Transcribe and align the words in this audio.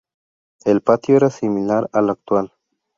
El 0.65 0.81
patio 0.81 1.15
era 1.15 1.29
similar 1.29 1.87
al 1.93 2.09
actual. 2.09 2.51